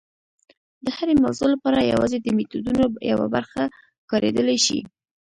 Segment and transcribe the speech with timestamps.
[0.85, 3.61] د هرې موضوع لپاره یوازې د میتودونو یوه برخه
[4.09, 4.79] کارېدلی شي.